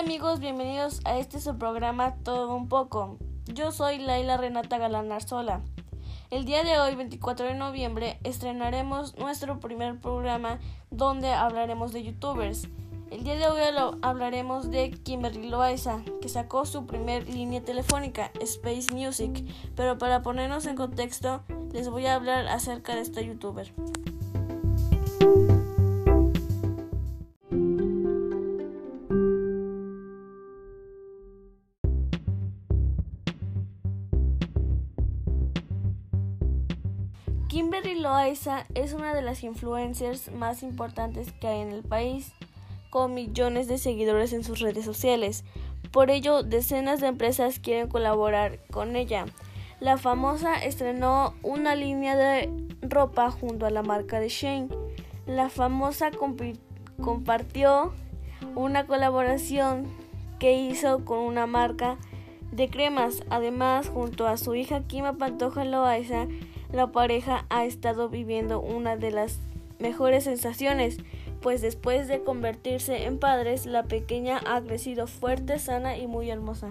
amigos, 0.00 0.40
bienvenidos 0.40 1.00
a 1.04 1.18
este 1.18 1.40
su 1.40 1.56
programa 1.56 2.14
Todo 2.24 2.54
un 2.54 2.68
poco. 2.68 3.16
Yo 3.46 3.70
soy 3.70 3.98
Laila 3.98 4.36
Renata 4.36 4.76
Galanarzola. 4.76 5.62
El 6.30 6.44
día 6.44 6.62
de 6.62 6.78
hoy, 6.78 6.94
24 6.94 7.46
de 7.46 7.54
noviembre, 7.54 8.18
estrenaremos 8.24 9.16
nuestro 9.16 9.60
primer 9.60 9.98
programa 9.98 10.58
donde 10.90 11.32
hablaremos 11.32 11.92
de 11.92 12.02
youtubers. 12.02 12.68
El 13.10 13.24
día 13.24 13.36
de 13.36 13.46
hoy 13.46 13.60
hablaremos 14.02 14.70
de 14.70 14.90
Kimberly 14.90 15.48
Loaiza, 15.48 16.02
que 16.20 16.28
sacó 16.28 16.64
su 16.64 16.86
primer 16.86 17.28
línea 17.28 17.62
telefónica, 17.62 18.30
Space 18.40 18.92
Music, 18.92 19.44
pero 19.76 19.96
para 19.96 20.22
ponernos 20.22 20.66
en 20.66 20.76
contexto, 20.76 21.42
les 21.72 21.88
voy 21.88 22.06
a 22.06 22.14
hablar 22.14 22.48
acerca 22.48 22.94
de 22.94 23.02
esta 23.02 23.20
youtuber. 23.20 23.72
Kimberly 37.50 37.98
Loaiza 37.98 38.64
es 38.76 38.92
una 38.92 39.12
de 39.12 39.22
las 39.22 39.42
influencers 39.42 40.30
más 40.30 40.62
importantes 40.62 41.32
que 41.32 41.48
hay 41.48 41.62
en 41.62 41.72
el 41.72 41.82
país, 41.82 42.32
con 42.90 43.12
millones 43.12 43.66
de 43.66 43.76
seguidores 43.76 44.32
en 44.32 44.44
sus 44.44 44.60
redes 44.60 44.84
sociales. 44.84 45.42
Por 45.90 46.12
ello, 46.12 46.44
decenas 46.44 47.00
de 47.00 47.08
empresas 47.08 47.58
quieren 47.58 47.88
colaborar 47.88 48.60
con 48.70 48.94
ella. 48.94 49.24
La 49.80 49.98
famosa 49.98 50.62
estrenó 50.62 51.34
una 51.42 51.74
línea 51.74 52.14
de 52.14 52.48
ropa 52.82 53.32
junto 53.32 53.66
a 53.66 53.70
la 53.70 53.82
marca 53.82 54.20
de 54.20 54.28
Shane. 54.28 54.68
La 55.26 55.48
famosa 55.48 56.12
compartió 57.02 57.92
una 58.54 58.86
colaboración 58.86 59.88
que 60.38 60.52
hizo 60.52 61.04
con 61.04 61.18
una 61.18 61.48
marca 61.48 61.98
de 62.52 62.68
cremas. 62.68 63.24
Además, 63.28 63.88
junto 63.88 64.28
a 64.28 64.36
su 64.36 64.54
hija 64.54 64.82
Kima 64.86 65.14
Pantoja 65.14 65.64
Loaiza, 65.64 66.28
la 66.72 66.92
pareja 66.92 67.46
ha 67.50 67.64
estado 67.64 68.08
viviendo 68.08 68.60
una 68.60 68.96
de 68.96 69.10
las 69.10 69.38
mejores 69.78 70.24
sensaciones, 70.24 70.98
pues 71.40 71.62
después 71.62 72.06
de 72.08 72.22
convertirse 72.22 73.04
en 73.04 73.18
padres, 73.18 73.66
la 73.66 73.84
pequeña 73.84 74.40
ha 74.46 74.60
crecido 74.60 75.06
fuerte, 75.06 75.58
sana 75.58 75.96
y 75.96 76.06
muy 76.06 76.30
hermosa. 76.30 76.68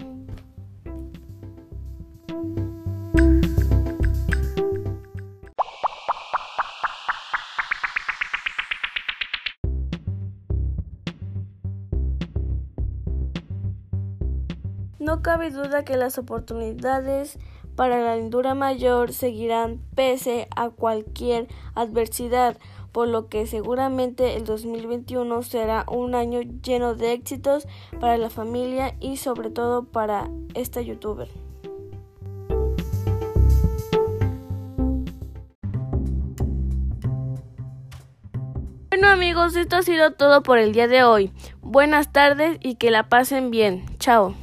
No 14.98 15.22
cabe 15.22 15.50
duda 15.50 15.84
que 15.84 15.96
las 15.96 16.18
oportunidades 16.18 17.38
para 17.80 17.98
la 17.98 18.14
lindura 18.16 18.54
mayor 18.54 19.14
seguirán 19.14 19.80
pese 19.94 20.48
a 20.54 20.68
cualquier 20.68 21.48
adversidad, 21.74 22.58
por 22.92 23.08
lo 23.08 23.28
que 23.28 23.46
seguramente 23.46 24.36
el 24.36 24.44
2021 24.44 25.42
será 25.42 25.86
un 25.88 26.14
año 26.14 26.42
lleno 26.42 26.94
de 26.94 27.14
éxitos 27.14 27.66
para 27.98 28.18
la 28.18 28.28
familia 28.28 28.96
y 29.00 29.16
sobre 29.16 29.48
todo 29.48 29.84
para 29.84 30.28
esta 30.52 30.82
youtuber. 30.82 31.28
Bueno 38.90 39.08
amigos, 39.08 39.56
esto 39.56 39.76
ha 39.76 39.82
sido 39.82 40.12
todo 40.12 40.42
por 40.42 40.58
el 40.58 40.74
día 40.74 40.86
de 40.86 41.02
hoy. 41.02 41.32
Buenas 41.62 42.12
tardes 42.12 42.58
y 42.60 42.74
que 42.74 42.90
la 42.90 43.08
pasen 43.08 43.50
bien. 43.50 43.86
Chao. 43.98 44.34